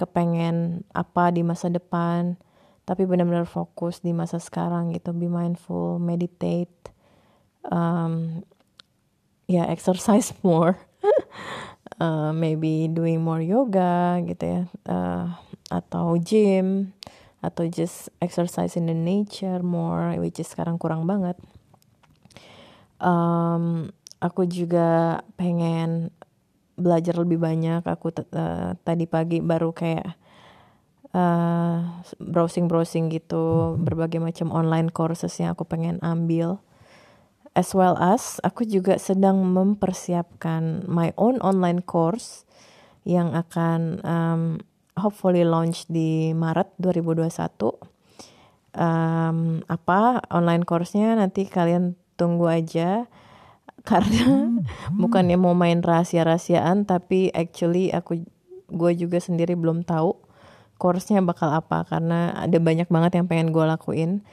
kepengen 0.00 0.84
apa 0.96 1.32
di 1.32 1.44
masa 1.44 1.68
depan 1.68 2.40
tapi 2.88 3.04
benar-benar 3.04 3.44
fokus 3.44 4.00
di 4.00 4.16
masa 4.16 4.40
sekarang 4.40 4.94
gitu 4.94 5.12
be 5.12 5.28
mindful 5.28 6.00
meditate 6.00 6.72
um, 7.68 8.44
ya 9.50 9.64
yeah, 9.64 9.66
exercise 9.68 10.32
more 10.46 10.80
uh, 12.00 12.32
maybe 12.32 12.88
doing 12.88 13.20
more 13.20 13.42
yoga 13.44 14.20
gitu 14.24 14.44
ya 14.44 14.62
uh, 14.88 15.36
atau 15.68 16.16
gym 16.16 16.94
atau 17.44 17.68
just 17.68 18.08
exercise 18.22 18.78
in 18.80 18.88
the 18.88 18.96
nature 18.96 19.60
more 19.60 20.14
which 20.16 20.40
is 20.40 20.48
sekarang 20.48 20.80
kurang 20.80 21.04
banget 21.04 21.36
um, 23.00 23.90
aku 24.20 24.48
juga 24.48 25.20
pengen 25.36 26.12
belajar 26.76 27.16
lebih 27.16 27.40
banyak. 27.40 27.82
Aku 27.84 28.12
uh, 28.12 28.76
tadi 28.84 29.04
pagi 29.08 29.40
baru 29.40 29.72
kayak 29.72 30.06
uh, 31.16 31.16
eh, 31.16 31.76
browsing 32.20 32.68
browsing 32.68 33.08
gitu 33.08 33.76
berbagai 33.80 34.20
macam 34.20 34.52
online 34.52 34.92
courses 34.92 35.32
yang 35.40 35.56
aku 35.56 35.64
pengen 35.64 35.96
ambil. 36.04 36.60
As 37.56 37.72
well 37.72 37.96
as 37.96 38.36
aku 38.44 38.68
juga 38.68 39.00
sedang 39.00 39.40
mempersiapkan 39.40 40.84
my 40.84 41.16
own 41.16 41.40
online 41.40 41.80
course 41.80 42.44
yang 43.08 43.32
akan 43.32 44.04
um, 44.04 44.42
hopefully 45.00 45.40
launch 45.40 45.88
di 45.88 46.36
Maret 46.36 46.76
2021 46.76 47.96
um, 48.76 49.64
apa 49.66 50.20
online 50.30 50.68
course-nya 50.68 51.16
nanti 51.16 51.48
kalian 51.48 51.96
tunggu 52.16 52.48
aja. 52.50 53.06
Karena 53.86 54.24
hmm. 54.26 54.66
bukannya 55.02 55.38
mau 55.38 55.54
main 55.54 55.84
rahasia-rahasiaan 55.84 56.88
tapi 56.88 57.30
actually 57.30 57.94
aku 57.94 58.26
gue 58.66 58.92
juga 58.98 59.22
sendiri 59.22 59.54
belum 59.54 59.86
tahu 59.86 60.16
course-nya 60.80 61.22
bakal 61.22 61.52
apa. 61.52 61.86
Karena 61.86 62.34
ada 62.34 62.58
banyak 62.58 62.90
banget 62.90 63.22
yang 63.22 63.26
pengen 63.30 63.54
gue 63.54 63.64
lakuin. 63.64 64.26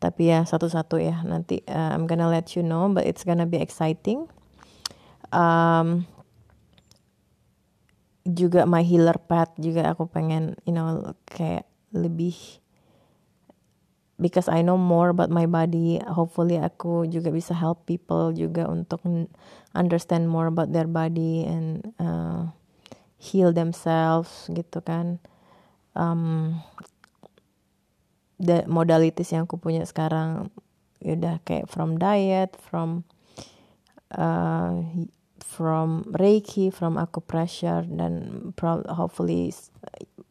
Tapi 0.00 0.32
ya 0.32 0.46
satu-satu 0.46 1.00
ya. 1.00 1.20
Nanti 1.26 1.64
uh, 1.66 1.96
I'm 1.96 2.06
gonna 2.06 2.30
let 2.30 2.54
you 2.54 2.62
know 2.62 2.88
but 2.92 3.04
it's 3.04 3.26
gonna 3.26 3.48
be 3.48 3.58
exciting. 3.58 4.30
Um, 5.34 6.08
juga 8.24 8.68
my 8.68 8.84
healer 8.84 9.16
path 9.16 9.56
juga 9.56 9.90
aku 9.90 10.06
pengen 10.10 10.58
you 10.68 10.74
know 10.76 11.16
kayak 11.24 11.66
lebih 11.90 12.59
because 14.20 14.46
I 14.46 14.60
know 14.60 14.76
more 14.76 15.08
about 15.08 15.32
my 15.32 15.48
body 15.48 15.98
hopefully 16.04 16.60
aku 16.60 17.08
juga 17.08 17.32
bisa 17.32 17.56
help 17.56 17.88
people 17.88 18.36
juga 18.36 18.68
untuk 18.68 19.00
understand 19.72 20.28
more 20.28 20.46
about 20.46 20.70
their 20.76 20.86
body 20.86 21.48
and 21.48 21.90
uh, 21.96 22.52
heal 23.16 23.50
themselves 23.50 24.46
gitu 24.52 24.84
kan. 24.84 25.18
Um, 25.96 26.60
the 28.36 28.62
modalities 28.68 29.32
yang 29.32 29.48
aku 29.48 29.58
punya 29.58 29.82
sekarang 29.88 30.52
udah 31.00 31.40
kayak 31.48 31.68
from 31.72 31.96
diet 31.96 32.56
from 32.60 33.08
uh, 34.12 34.84
from 35.50 36.06
Reiki, 36.14 36.70
from 36.72 36.94
acupressure, 36.94 37.82
dan 37.84 38.54
hopefully 38.86 39.50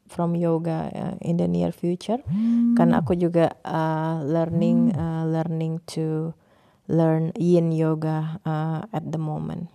from 0.09 0.33
yoga 0.33 0.89
uh, 0.89 1.15
in 1.21 1.37
the 1.37 1.45
near 1.45 1.69
future. 1.69 2.17
Hmm. 2.25 2.73
Karena 2.73 3.05
aku 3.05 3.13
juga 3.13 3.53
uh, 3.61 4.25
learning 4.25 4.97
uh, 4.97 5.29
learning 5.29 5.79
to 5.93 6.33
learn 6.89 7.29
Yin 7.37 7.69
yoga 7.69 8.41
uh, 8.43 8.89
at 8.89 9.05
the 9.05 9.21
moment. 9.21 9.69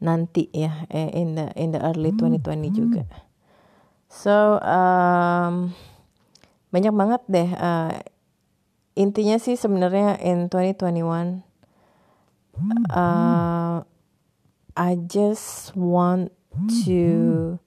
Nanti 0.00 0.48
ya 0.50 0.88
eh, 0.88 1.12
in 1.12 1.36
the 1.36 1.52
in 1.54 1.76
the 1.76 1.80
early 1.84 2.16
2020 2.16 2.40
hmm. 2.40 2.64
juga. 2.72 3.04
So 4.08 4.58
um, 4.64 5.76
banyak 6.72 6.94
banget 6.96 7.22
deh. 7.28 7.50
Uh, 7.54 8.00
intinya 8.96 9.36
sih 9.36 9.60
sebenarnya 9.60 10.16
in 10.22 10.48
2021 10.48 11.44
uh, 12.90 13.82
I 14.76 14.92
just 15.06 15.74
want 15.76 16.30
to 16.86 17.58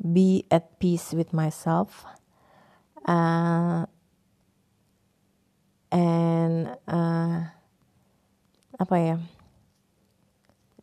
be 0.00 0.44
at 0.50 0.80
peace 0.80 1.12
with 1.12 1.32
myself. 1.32 2.04
Uh, 3.04 3.86
and 5.92 6.76
uh, 6.88 7.52
apa 8.80 8.96
ya? 8.96 9.16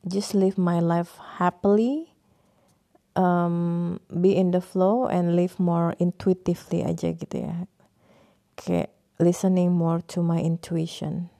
Just 0.07 0.37
live 0.37 0.57
my 0.57 0.79
life 0.79 1.17
happily 1.41 2.13
um, 3.17 3.99
be 4.21 4.37
in 4.37 4.51
the 4.51 4.61
flow 4.61 5.07
and 5.07 5.35
live 5.35 5.59
more 5.59 5.97
intuitively 5.99 6.85
aja 6.85 7.11
gitu 7.17 7.49
ya. 7.49 7.65
Kayak 8.55 8.93
listening 9.17 9.73
more 9.73 9.99
to 10.13 10.21
my 10.21 10.39
intuition. 10.39 11.33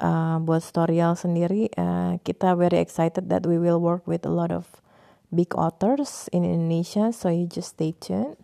Uh, 0.00 0.40
buat 0.40 0.64
Storyal 0.64 1.12
sendiri 1.12 1.68
uh, 1.76 2.16
kita 2.24 2.56
very 2.56 2.80
excited 2.80 3.28
that 3.28 3.44
we 3.44 3.60
will 3.60 3.76
work 3.76 4.00
with 4.08 4.24
a 4.24 4.32
lot 4.32 4.48
of 4.48 4.80
big 5.34 5.54
authors 5.54 6.28
in 6.34 6.44
Indonesia, 6.44 7.14
so 7.14 7.30
you 7.30 7.46
just 7.46 7.78
stay 7.78 7.94
tuned. 7.98 8.38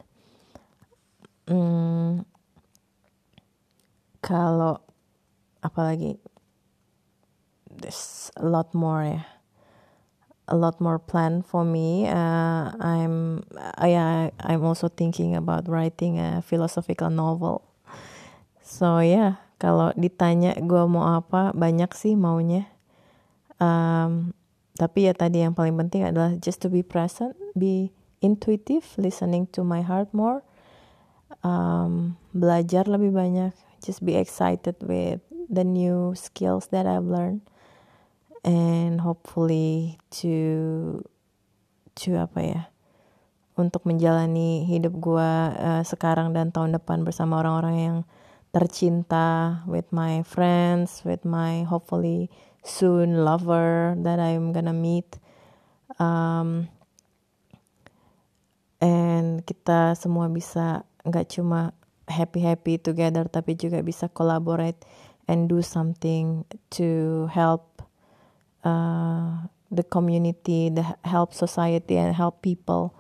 Hmm, 1.47 2.27
kalau 4.23 4.83
apalagi 5.63 6.19
there's 7.71 8.35
a 8.35 8.47
lot 8.47 8.75
more 8.75 9.07
ya 9.07 9.23
a 10.47 10.55
lot 10.55 10.79
more 10.79 10.99
plan 10.99 11.43
for 11.43 11.67
me. 11.67 12.07
Uh, 12.07 12.71
I'm 12.79 13.43
uh, 13.55 13.87
yeah 13.87 14.31
I'm 14.39 14.63
also 14.63 14.87
thinking 14.87 15.35
about 15.35 15.67
writing 15.67 16.19
a 16.19 16.43
philosophical 16.43 17.11
novel. 17.11 17.67
So 18.63 19.03
yeah 19.03 19.43
kalau 19.59 19.91
ditanya 19.97 20.55
gue 20.59 20.83
mau 20.87 21.19
apa 21.19 21.51
banyak 21.51 21.91
sih 21.95 22.15
maunya. 22.15 22.71
Um, 23.57 24.37
tapi 24.77 25.09
ya 25.09 25.13
tadi 25.17 25.41
yang 25.41 25.57
paling 25.57 25.75
penting 25.75 26.05
adalah 26.05 26.37
just 26.37 26.61
to 26.61 26.69
be 26.69 26.85
present, 26.85 27.33
be 27.57 27.91
intuitive, 28.21 28.85
listening 29.01 29.49
to 29.57 29.65
my 29.65 29.81
heart 29.81 30.13
more, 30.13 30.45
um, 31.41 32.21
belajar 32.37 32.85
lebih 32.85 33.13
banyak, 33.13 33.53
just 33.81 34.05
be 34.05 34.17
excited 34.17 34.77
with 34.85 35.25
the 35.49 35.65
new 35.65 36.13
skills 36.13 36.69
that 36.71 36.85
I've 36.85 37.09
learned, 37.09 37.41
and 38.45 39.01
hopefully 39.01 39.97
to 40.21 41.01
to 42.05 42.21
apa 42.21 42.41
ya, 42.45 42.63
untuk 43.57 43.89
menjalani 43.89 44.69
hidup 44.69 44.93
gue 45.01 45.31
uh, 45.57 45.83
sekarang 45.83 46.37
dan 46.37 46.53
tahun 46.53 46.77
depan 46.77 47.09
bersama 47.09 47.41
orang-orang 47.41 47.77
yang 47.81 47.99
tercinta, 48.53 49.61
with 49.65 49.89
my 49.93 50.21
friends, 50.25 51.05
with 51.05 51.25
my 51.25 51.65
hopefully 51.65 52.29
soon 52.67 53.23
lover 53.23 53.95
that 54.03 54.19
I'm 54.19 54.51
gonna 54.51 54.75
meet. 54.75 55.17
Um, 56.03 56.69
and 58.83 59.41
kita 59.47 59.95
semua 59.95 60.27
bisa 60.29 60.83
nggak 61.07 61.31
cuma 61.31 61.73
happy 62.11 62.43
happy 62.43 62.77
together 62.77 63.27
tapi 63.31 63.55
juga 63.55 63.81
bisa 63.81 64.11
collaborate 64.11 64.79
and 65.31 65.47
do 65.51 65.63
something 65.63 66.47
to 66.71 67.25
help 67.31 67.83
uh, 68.67 69.47
the 69.71 69.83
community, 69.83 70.71
the 70.71 70.85
help 71.07 71.35
society 71.35 71.99
and 71.99 72.15
help 72.15 72.43
people 72.43 72.95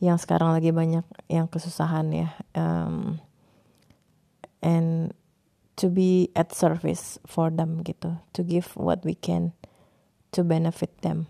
yang 0.00 0.16
sekarang 0.16 0.52
lagi 0.56 0.72
banyak 0.72 1.04
yang 1.28 1.44
kesusahan 1.48 2.08
ya. 2.12 2.28
Um, 2.56 3.20
and 4.64 5.12
to 5.80 5.88
be 5.88 6.28
at 6.36 6.52
service 6.52 7.16
for 7.24 7.48
them 7.48 7.80
gitu 7.80 8.20
to 8.36 8.44
give 8.44 8.68
what 8.76 9.00
we 9.00 9.16
can 9.16 9.56
to 10.36 10.44
benefit 10.44 10.92
them. 11.00 11.24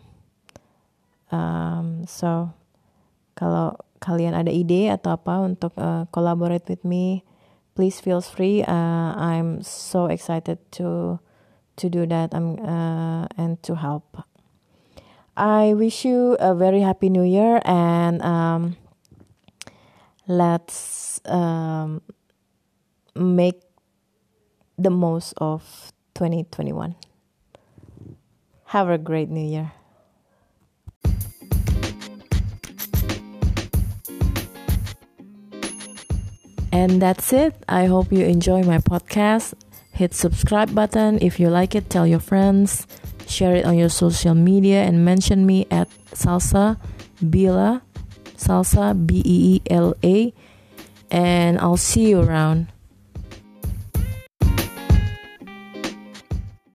Um, 1.31 2.03
so 2.11 2.51
kalau 3.39 3.79
kalian 4.03 4.35
ada 4.35 4.51
ide 4.51 4.91
atau 4.91 5.15
apa 5.15 5.39
untuk 5.47 5.71
uh, 5.79 6.11
collaborate 6.11 6.67
with 6.67 6.83
me 6.83 7.23
please 7.79 8.03
feel 8.03 8.21
free. 8.21 8.67
Uh, 8.67 9.15
I'm 9.15 9.63
so 9.63 10.11
excited 10.11 10.59
to 10.83 11.23
to 11.79 11.87
do 11.89 12.05
that. 12.11 12.35
Um, 12.35 12.59
uh, 12.59 13.31
and 13.39 13.63
to 13.65 13.79
help. 13.79 14.27
I 15.41 15.73
wish 15.73 16.05
you 16.05 16.37
a 16.37 16.53
very 16.55 16.85
happy 16.85 17.09
new 17.09 17.25
year 17.25 17.63
and 17.65 18.21
um, 18.21 18.77
let's 20.29 21.23
um, 21.25 22.03
make 23.15 23.63
the 24.83 24.91
most 24.91 25.35
of 25.37 25.93
2021. 26.15 26.95
Have 28.67 28.89
a 28.89 28.99
great 28.99 29.29
new 29.29 29.47
year. 29.47 29.73
And 36.73 37.03
that's 37.03 37.33
it. 37.33 37.55
I 37.69 37.87
hope 37.87 38.13
you 38.13 38.25
enjoy 38.25 38.63
my 38.63 38.79
podcast. 38.79 39.55
Hit 39.93 40.15
subscribe 40.15 40.75
button 40.75 41.19
if 41.21 41.41
you 41.41 41.51
like 41.51 41.75
it. 41.75 41.91
Tell 41.91 42.07
your 42.07 42.21
friends. 42.21 42.87
Share 43.27 43.57
it 43.57 43.65
on 43.65 43.77
your 43.77 43.89
social 43.89 44.35
media 44.35 44.83
and 44.83 45.05
mention 45.05 45.47
me 45.47 45.67
at 45.71 45.89
Salsa 46.15 46.79
Bila 47.23 47.83
Salsa 48.37 48.95
B 48.95 49.23
E 49.25 49.55
E 49.55 49.63
L 49.71 49.95
A 50.03 50.33
and 51.11 51.59
I'll 51.59 51.77
see 51.77 52.09
you 52.09 52.21
around. 52.21 52.69